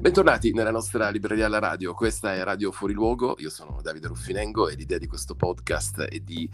[0.00, 4.68] Bentornati nella nostra libreria alla radio, questa è Radio Fuori Luogo, io sono Davide Ruffinengo
[4.68, 6.48] e l'idea di questo podcast è di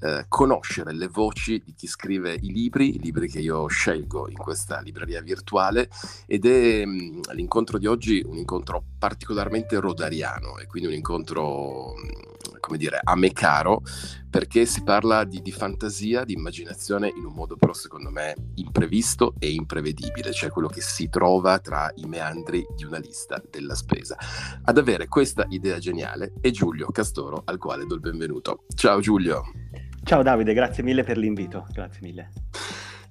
[0.00, 4.36] eh, conoscere le voci di chi scrive i libri, i libri che io scelgo in
[4.36, 5.90] questa libreria virtuale
[6.26, 11.92] ed è mh, mm, l'incontro di oggi un incontro particolarmente rodariano e quindi un incontro,
[11.94, 13.82] mh, come dire, a me caro
[14.30, 19.34] perché si parla di, di, fantasia, di immaginazione in un modo però secondo me imprevisto
[19.38, 24.16] e imprevedibile, cioè quello che si trova tra i meandri di una lista della spesa.
[24.64, 28.64] Ad avere questa idea geniale è Giulio Castoro, al quale do il benvenuto.
[28.74, 29.42] Ciao Giulio.
[30.02, 32.30] Ciao Davide, grazie mille per l'invito, grazie mille.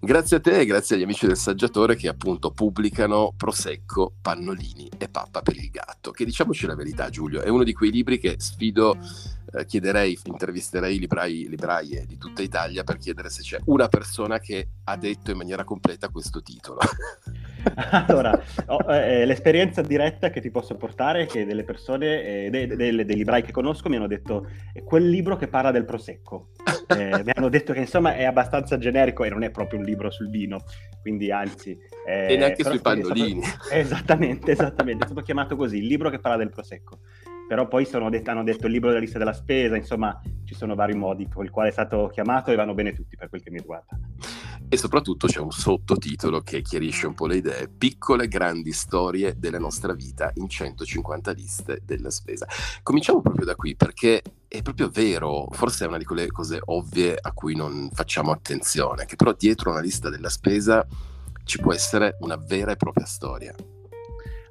[0.04, 5.08] Grazie a te e grazie agli amici del Saggiatore che appunto pubblicano Prosecco, Pannolini e
[5.08, 8.36] Pappa per il gatto, che diciamoci la verità Giulio, è uno di quei libri che
[8.38, 8.98] sfido
[9.54, 14.68] eh, chiederei, intervisterei librai, libraie di tutta Italia per chiedere se c'è una persona che
[14.86, 16.80] ha detto in maniera completa questo titolo.
[18.08, 22.68] allora, oh, eh, l'esperienza diretta che ti posso portare è che delle persone, eh, dei,
[22.68, 24.48] dei, dei, librai che conosco mi hanno detto
[24.84, 26.50] quel libro che parla del prosecco.
[26.94, 30.12] Eh, mi hanno detto che insomma è abbastanza generico e non è proprio un libro
[30.12, 30.64] sul vino,
[31.02, 31.76] quindi anzi...
[32.06, 33.42] Eh, e neanche sui pannolini.
[33.42, 33.70] Stato...
[33.74, 37.00] Esattamente, esattamente, è stato chiamato così, il libro che parla del prosecco
[37.54, 40.96] però poi det- hanno detto il libro della lista della spesa, insomma ci sono vari
[40.96, 43.60] modi con il quale è stato chiamato e vanno bene tutti per quel che mi
[43.60, 43.96] riguarda.
[44.68, 49.60] E soprattutto c'è un sottotitolo che chiarisce un po' le idee, piccole grandi storie della
[49.60, 52.48] nostra vita in 150 liste della spesa.
[52.82, 57.16] Cominciamo proprio da qui perché è proprio vero, forse è una di quelle cose ovvie
[57.22, 60.84] a cui non facciamo attenzione, che però dietro una lista della spesa
[61.44, 63.54] ci può essere una vera e propria storia.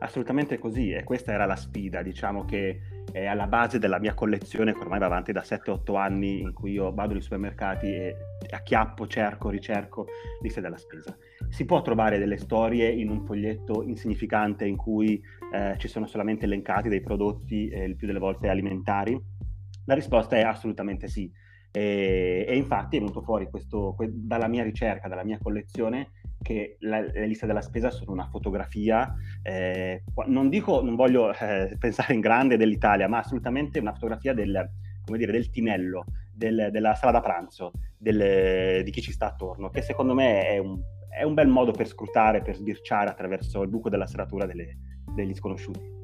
[0.02, 2.80] Assolutamente così, e questa era la sfida, diciamo che
[3.12, 6.72] è alla base della mia collezione che ormai va avanti da 7-8 anni in cui
[6.72, 8.16] io vado nei supermercati e
[8.50, 10.06] acchiappo, cerco, ricerco
[10.40, 11.16] liste della spesa.
[11.48, 16.46] Si può trovare delle storie in un foglietto insignificante in cui eh, ci sono solamente
[16.46, 19.16] elencati dei prodotti, eh, il più delle volte alimentari?
[19.84, 21.30] La risposta è assolutamente sì.
[21.70, 26.10] E, e infatti è venuto fuori questo, dalla mia ricerca, dalla mia collezione,
[26.42, 31.76] che la, le liste della spesa sono una fotografia, eh, non dico, non voglio eh,
[31.78, 34.68] pensare in grande dell'Italia, ma assolutamente una fotografia del,
[35.04, 39.82] dire, del tinello, del, della sala da pranzo, del, di chi ci sta attorno, che
[39.82, 43.88] secondo me è un, è un, bel modo per scrutare, per sbirciare attraverso il buco
[43.88, 44.76] della serratura delle,
[45.14, 46.01] degli sconosciuti.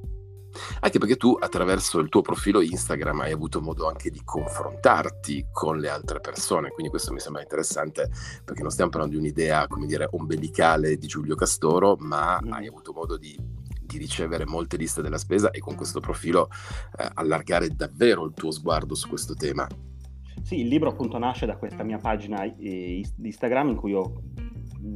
[0.81, 5.79] Anche perché tu attraverso il tuo profilo Instagram hai avuto modo anche di confrontarti con
[5.79, 8.11] le altre persone, quindi questo mi sembra interessante
[8.45, 12.53] perché non stiamo parlando di un'idea, come dire, ombelicale di Giulio Castoro, ma mm.
[12.53, 13.37] hai avuto modo di,
[13.83, 16.49] di, ricevere molte liste della spesa e con questo profilo
[16.99, 19.67] eh, allargare davvero il tuo sguardo su questo tema.
[20.43, 24.23] Sì, il libro appunto nasce da questa mia pagina di Instagram in cui io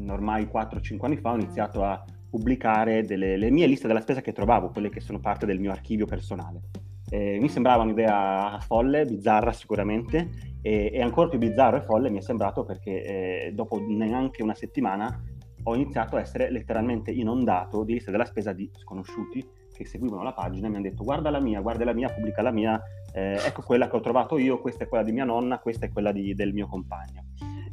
[0.08, 2.02] ormai 4-5 anni fa ho iniziato a
[2.32, 5.70] pubblicare delle, le mie liste della spesa che trovavo, quelle che sono parte del mio
[5.70, 6.62] archivio personale.
[7.10, 10.30] Eh, mi sembrava un'idea folle, bizzarra sicuramente,
[10.62, 14.54] e, e, ancora più bizzarro e folle mi è sembrato perché eh, dopo neanche una
[14.54, 15.22] settimana
[15.64, 20.32] ho iniziato a essere letteralmente inondato di liste della spesa di sconosciuti che seguivano la
[20.32, 22.80] pagina e mi hanno detto guarda la mia, guarda la mia, pubblica la mia,
[23.12, 25.92] eh, ecco quella che ho trovato io, questa è quella di mia nonna, questa è
[25.92, 27.31] quella di, del mio compagno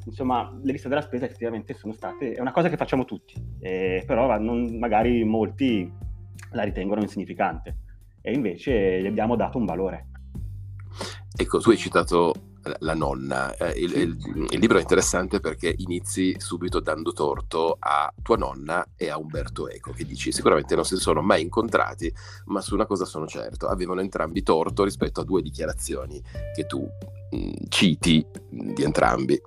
[0.10, 4.04] insomma, le liste della spesa effettivamente sono state, è una cosa che facciamo tutti, eh,
[4.06, 5.92] però non, magari molti
[6.52, 7.78] la ritengono insignificante
[8.22, 10.08] e invece gli abbiamo dato un valore.
[11.36, 12.34] Ecco, tu hai citato
[12.80, 13.56] la nonna.
[13.56, 18.86] Eh, il, il, il, libro è interessante perché inizi subito dando torto a tua nonna
[18.96, 22.14] e a Umberto Eco, che dici sicuramente non si sono mai incontrati,
[22.46, 26.22] ma su una cosa sono certo, avevano entrambi torto rispetto a due dichiarazioni
[26.54, 26.88] che tu
[27.32, 29.40] mh, citi di entrambi.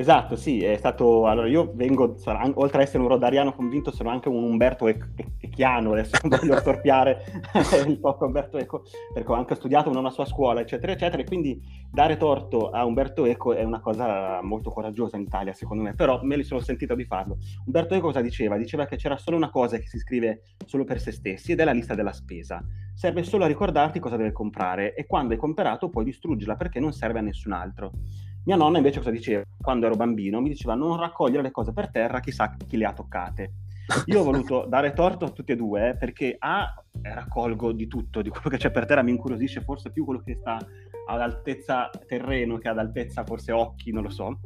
[0.00, 1.26] Esatto, sì, è stato...
[1.26, 2.14] Allora io vengo,
[2.54, 7.24] oltre ad essere un rodariano convinto, sono anche un Umberto Echiano, adesso non voglio storpiare
[7.84, 11.60] il poco Umberto Eco, perché ho anche studiato una sua scuola, eccetera, eccetera, e quindi
[11.90, 16.20] dare torto a Umberto Eco è una cosa molto coraggiosa in Italia, secondo me, però
[16.22, 17.38] me li sono sentito di farlo.
[17.66, 18.56] Umberto Eco cosa diceva?
[18.56, 21.64] Diceva che c'era solo una cosa che si scrive solo per se stessi ed è
[21.64, 22.64] la lista della spesa.
[22.94, 26.92] Serve solo a ricordarti cosa deve comprare e quando hai comprato puoi distruggerla perché non
[26.92, 27.90] serve a nessun altro.
[28.48, 29.42] Mia nonna invece cosa diceva?
[29.60, 32.94] Quando ero bambino mi diceva non raccogliere le cose per terra, chissà chi le ha
[32.94, 33.52] toccate.
[34.06, 38.30] Io ho voluto dare torto a tutti e due perché A, raccolgo di tutto, di
[38.30, 40.56] quello che c'è per terra mi incuriosisce forse più quello che sta
[41.08, 44.38] ad altezza terreno che ad altezza forse occhi, non lo so.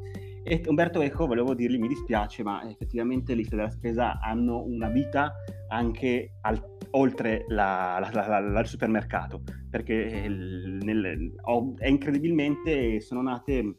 [0.44, 4.88] E Umberto Eco, volevo dirgli, mi dispiace, ma effettivamente le liste della spesa hanno una
[4.88, 5.32] vita
[5.69, 6.60] anche al,
[6.90, 13.76] oltre il supermercato, perché il, nel, ho, è incredibilmente sono nate,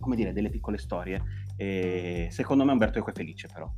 [0.00, 1.22] come dire, delle piccole storie.
[1.56, 3.70] E secondo me Umberto è felice però.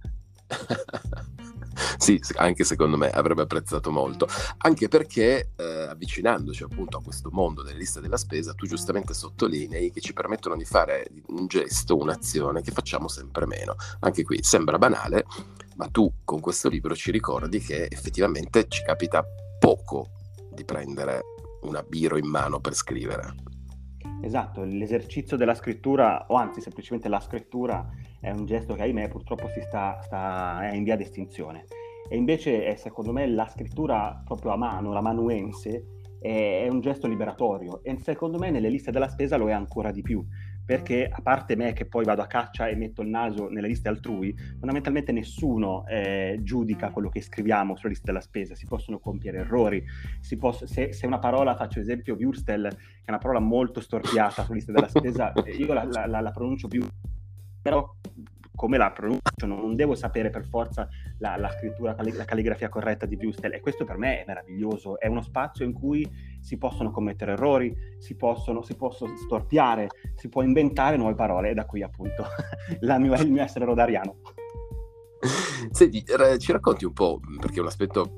[1.97, 4.27] Sì, anche secondo me avrebbe apprezzato molto,
[4.59, 9.93] anche perché eh, avvicinandoci appunto a questo mondo delle liste della spesa, tu giustamente sottolinei
[9.93, 13.77] che ci permettono di fare un gesto, un'azione che facciamo sempre meno.
[14.01, 15.25] Anche qui sembra banale,
[15.77, 19.25] ma tu con questo libro ci ricordi che effettivamente ci capita
[19.59, 20.11] poco
[20.53, 21.23] di prendere
[21.63, 23.35] una biro in mano per scrivere.
[24.23, 27.89] Esatto, l'esercizio della scrittura, o anzi semplicemente la scrittura,
[28.21, 31.67] è un gesto che ahimè purtroppo sta, sta, è in via di estinzione.
[32.09, 36.81] E invece è secondo me la scrittura proprio a mano, la manuense, è, è un
[36.81, 40.25] gesto liberatorio e secondo me nelle liste della spesa lo è ancora di più
[40.73, 43.91] perché a parte me che poi vado a caccia e metto il naso nelle liste
[43.91, 49.41] altrui, fondamentalmente nessuno eh, giudica quello che scriviamo sulle liste della spesa, si possono compiere
[49.41, 49.85] errori,
[50.39, 54.57] posso, se, se, una parola, faccio esempio Würstel, che è una parola molto storpiata sulle
[54.57, 56.83] liste della spesa, io la, la, la pronuncio più
[57.63, 57.95] però
[58.55, 60.89] come la pronuncio, non devo sapere per forza
[61.19, 65.07] la, la scrittura, la calligrafia corretta di Wustel e questo per me è meraviglioso, è
[65.07, 66.09] uno spazio in cui
[66.41, 71.55] si possono commettere errori, si possono, si possono storpiare, si può inventare nuove parole e
[71.55, 72.25] da qui appunto
[72.81, 74.19] mia, il mio essere rodariano.
[75.71, 76.05] Senti,
[76.39, 78.17] ci racconti un po', perché un aspetto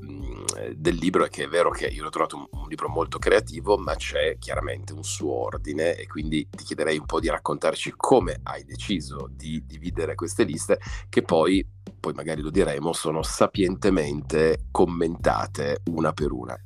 [0.75, 3.77] del libro è che è vero che io l'ho trovato un, un, libro molto creativo,
[3.77, 8.41] ma c'è chiaramente un suo ordine e quindi ti chiederei un po' di raccontarci come
[8.45, 10.79] hai deciso di dividere queste liste
[11.09, 11.67] che poi,
[12.01, 16.57] poi magari lo diremo, sono sapientemente commentate una per una.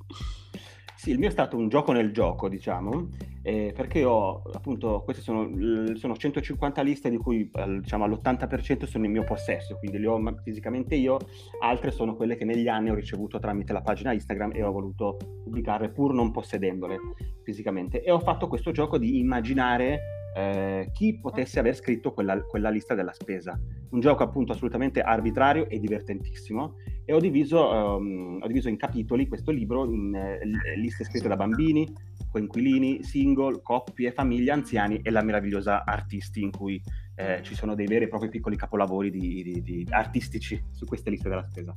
[0.99, 3.11] Sì, il mio è stato un gioco nel gioco, diciamo,
[3.43, 5.49] eh, perché ho appunto, queste sono,
[5.95, 7.49] sono 150 liste di cui
[7.81, 11.19] diciamo, all'80% sono in mio possesso, quindi le ho fisicamente io,
[11.63, 15.19] altre sono quelle che negli anni ho ricevuto tramite la pagina Instagram e ho voluto
[15.45, 16.99] pubblicare pur non possedendole
[17.45, 18.03] fisicamente.
[18.03, 20.01] E ho fatto questo gioco di immaginare
[20.35, 23.57] eh, chi potesse aver scritto quella, quella, lista della spesa.
[23.91, 26.75] Un gioco appunto assolutamente arbitrario e divertentissimo
[27.09, 31.37] e ho diviso, um, ho diviso in capitoli questo libro in eh, liste scritte da
[31.37, 31.91] bambini,
[32.31, 36.79] coinquilini, single, coppie, famiglie, anziani e la meravigliosa artisti in cui
[37.15, 41.09] eh, ci sono dei veri e propri piccoli capolavori di, di, di artistici su queste
[41.09, 41.75] liste della spesa.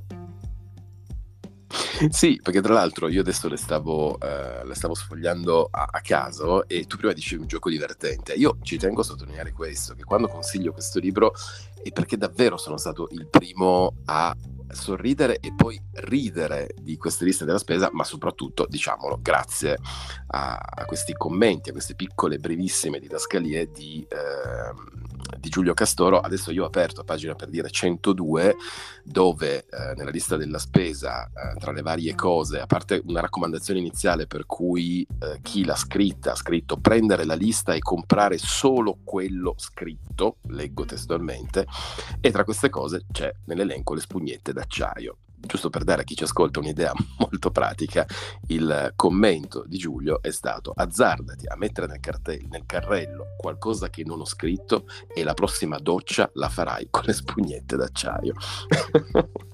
[2.10, 6.68] Sì, perché tra l'altro io adesso le stavo, eh, le stavo sfogliando a, a, caso
[6.68, 8.34] e tu prima dicevi un gioco divertente.
[8.34, 11.32] Io ci tengo a sottolineare questo, che quando consiglio questo libro
[11.82, 14.36] è perché davvero sono stato il primo a
[14.74, 19.78] sorridere e poi ridere di queste liste della spesa, ma soprattutto, diciamolo, grazie
[20.28, 26.20] a, a questi commenti, a queste piccole, brevissime didascalie di, eh, di, Giulio Castoro.
[26.20, 28.56] Adesso io ho aperto pagina per dire 102,
[29.04, 33.80] dove eh, nella lista della spesa, eh, tra le varie cose, a parte una raccomandazione
[33.80, 39.00] iniziale per cui eh, chi l'ha scritta ha scritto prendere la lista e comprare solo
[39.04, 41.66] quello scritto, leggo testualmente,
[42.20, 45.18] e tra queste cose c'è nell'elenco le spugnette d'acciaio.
[45.42, 48.06] Giusto per dare a chi ci ascolta un'idea molto pratica,
[48.48, 54.04] il commento di Giulio è stato azzardati a mettere nel, cartello, nel carrello qualcosa che
[54.06, 58.34] non ho scritto e la prossima doccia la farai con le spugnette d'acciaio.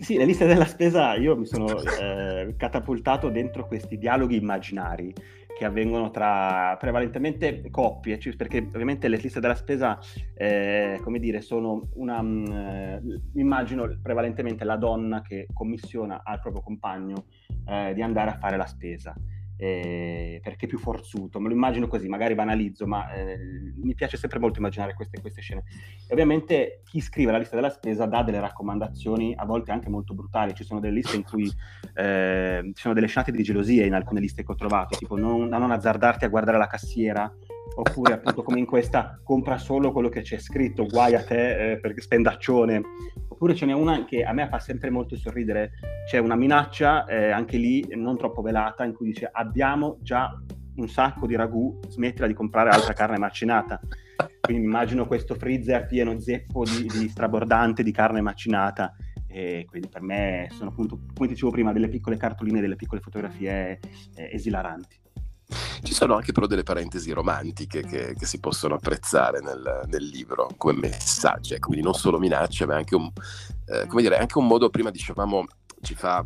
[0.00, 5.12] Sì, le liste della spesa io mi sono eh, catapultato dentro questi dialoghi immaginari
[5.56, 9.98] che avvengono tra prevalentemente coppie, cioè perché ovviamente le liste della spesa,
[10.34, 16.62] eh, come dire, sono una, mh, mm, immagino prevalentemente la donna che commissiona al proprio
[16.62, 17.26] compagno
[17.66, 19.14] eh, di andare a fare la spesa
[19.56, 23.38] eh, perché è più forzuto, me lo immagino così, magari banalizzo, ma eh,
[23.76, 25.64] mi piace sempre molto immaginare queste, queste, scene.
[26.08, 30.14] E ovviamente chi scrive la lista della spesa dà delle raccomandazioni, a volte anche molto
[30.14, 31.50] brutali, ci sono delle liste in cui
[31.94, 35.48] eh, ci sono delle scenate di gelosia in alcune liste che ho trovato, tipo non,
[35.48, 37.32] non azzardarti a guardare la cassiera,
[37.76, 41.78] oppure appunto come in questa compra solo quello che c'è scritto, guai a te eh,
[41.78, 42.82] perché spendaccione,
[43.34, 45.72] oppure ce n'è una che a me fa sempre molto sorridere,
[46.06, 50.30] c'è una minaccia eh, anche lì non troppo velata in cui dice abbiamo già
[50.76, 53.80] un sacco di ragù, smettila di comprare altra carne macinata.
[54.40, 58.94] Quindi immagino questo freezer pieno zeppo di, di strabordante di carne macinata
[59.26, 63.80] e quindi per me sono appunto, come dicevo prima, delle piccole cartoline, delle piccole fotografie
[64.14, 65.03] eh, esilaranti.
[65.84, 70.48] Ci sono anche però delle parentesi romantiche che, che si possono apprezzare nel, nel, libro
[70.56, 73.10] come messaggi, ecco, quindi non solo minacce, ma anche un,
[73.66, 75.44] eh, come dire, anche un modo, prima dicevamo,
[75.82, 76.24] ci fa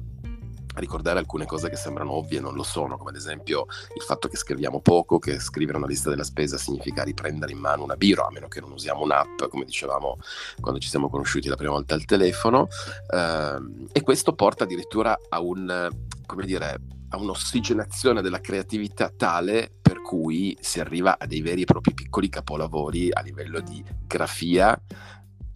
[0.76, 4.28] ricordare alcune cose che sembrano ovvie e non lo sono, come ad esempio il fatto
[4.28, 8.26] che scriviamo poco, che scrivere una lista della spesa significa riprendere in mano una biro,
[8.26, 10.18] a meno che non usiamo un'app, come dicevamo
[10.60, 12.68] quando ci siamo conosciuti la prima volta al telefono,
[13.12, 13.58] eh,
[13.92, 15.88] e questo porta addirittura a un,
[16.26, 16.78] come dire,
[17.10, 22.28] a un'ossigenazione della creatività tale per cui si arriva a dei veri e propri piccoli
[22.28, 24.80] capolavori a livello di grafia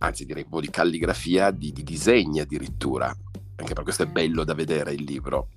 [0.03, 3.07] anzi direi po' di calligrafia, di, di disegni addirittura.
[3.57, 5.49] Anche per questo è bello da vedere il libro.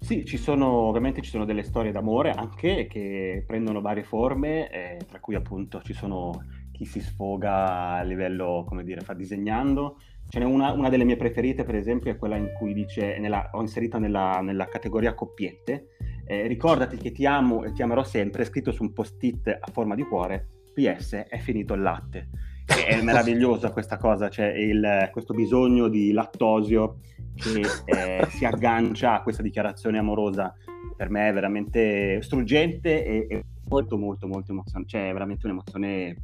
[0.00, 4.98] Sì, ci sono, ovviamente ci sono delle storie d'amore anche che prendono varie forme, eh,
[5.06, 9.98] tra cui appunto ci sono chi si sfoga a livello, come dire, fa disegnando.
[10.28, 13.48] Ce n'è una, una delle mie preferite, per esempio, è quella in cui dice, nella,
[13.52, 15.88] ho inserita nella, nella categoria coppiette,
[16.26, 19.94] eh, ricordati che ti amo e ti amerò sempre, scritto su un post-it a forma
[19.94, 22.28] di cuore, PS, è finito il latte.
[22.66, 26.98] È meravigliosa questa cosa, cioè il, questo bisogno di lattosio
[27.34, 30.54] che eh, si aggancia a questa dichiarazione amorosa
[30.98, 36.16] per me è veramente struggente e, e molto molto molto emozionante, cioè è veramente un'emozione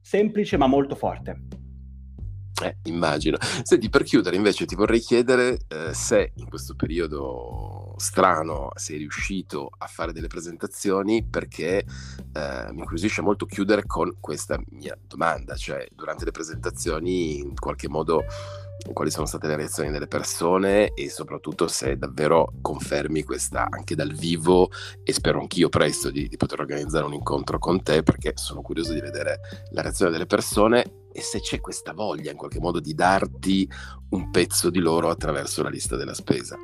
[0.00, 1.42] semplice ma molto forte.
[2.62, 3.36] Eh, immagino.
[3.62, 9.70] Senti, per chiudere invece ti vorrei chiedere eh, se in questo periodo strano sei riuscito
[9.76, 15.86] a fare delle presentazioni perché eh, mi incuriosisce molto chiudere con questa mia domanda, cioè
[15.94, 18.24] durante le presentazioni in qualche modo
[18.92, 24.12] quali sono state le reazioni delle persone e soprattutto se davvero confermi questa anche dal
[24.12, 24.70] vivo
[25.02, 28.92] e spero anch'io presto di, di poter organizzare un incontro con te perché sono curioso
[28.92, 32.92] di vedere la reazione delle persone e se c'è questa voglia in qualche modo di
[32.92, 33.66] darti
[34.10, 36.58] un pezzo di loro attraverso la lista della spesa.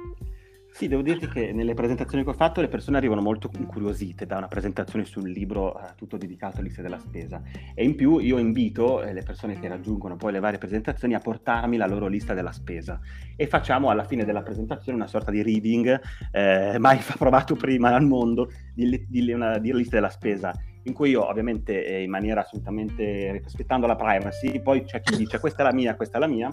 [0.75, 4.38] Sì, devo dirti che nelle presentazioni che ho fatto le persone arrivano molto incuriosite da
[4.38, 7.42] una presentazione sul libro eh, tutto dedicato lista della spesa.
[7.75, 11.18] E in più io invito eh, le persone che raggiungono poi le varie presentazioni a
[11.18, 13.00] portarmi la loro lista della spesa.
[13.37, 18.04] E facciamo alla fine della presentazione una sorta di reading eh, mai provato prima al
[18.04, 20.52] mondo di, di, una, di lista della spesa
[20.85, 25.39] in cui io ovviamente eh, in maniera assolutamente rispettando la privacy, poi c'è chi dice
[25.39, 26.51] questa è la mia, questa è la mia,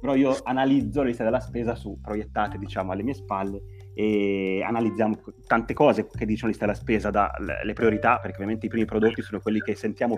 [0.00, 3.62] però io analizzo la lista della spesa su proiettate diciamo alle mie spalle
[3.94, 8.84] e analizziamo tante cose che dicono lista della spesa, dalle priorità, perché ovviamente i primi
[8.84, 9.60] prodotti sono quelli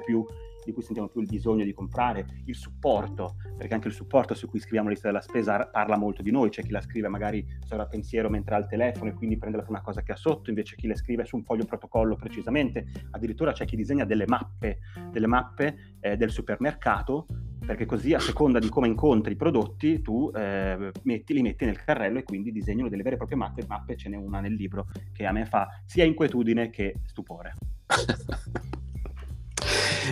[0.05, 0.25] più,
[0.65, 4.49] di cui sentiamo più il bisogno di comprare, il supporto, perché anche il supporto su
[4.49, 7.47] cui scriviamo la lista della spesa parla molto di noi, c'è chi la scrive magari
[7.65, 10.51] sopra pensiero mentre ha il telefono e quindi prende la prima cosa che ha sotto,
[10.51, 14.79] invece chi le scrive su un foglio protocollo precisamente, addirittura c'è chi disegna delle mappe,
[15.11, 17.27] delle mappe eh, del supermercato
[17.67, 21.83] perché così a seconda di come incontri i prodotti tu eh, metti, li metti nel
[21.83, 24.87] carrello e quindi disegnano delle vere e proprie mappe, mappe ce n'è una nel libro
[25.13, 27.55] che a me fa sia inquietudine che stupore.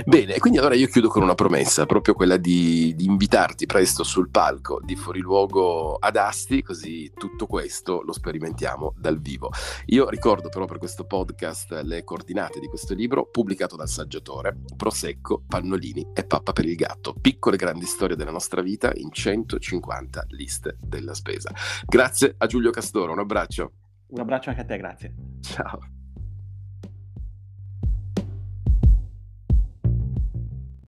[0.05, 4.31] Bene, quindi allora io chiudo con una promessa, proprio quella di, di, invitarti presto sul
[4.31, 9.51] palco di Fuoriluogo ad Asti, così tutto questo lo sperimentiamo dal vivo.
[9.87, 15.43] Io ricordo però per questo podcast le coordinate di questo libro, pubblicato dal saggiatore, Prosecco,
[15.47, 20.77] Pannolini e Pappa per il gatto, piccole grandi storie della nostra vita in 150 liste
[20.81, 21.53] della spesa.
[21.87, 23.73] Grazie a Giulio Castoro, un abbraccio.
[24.09, 25.15] Un abbraccio anche a te, grazie.
[25.41, 25.94] Ciao.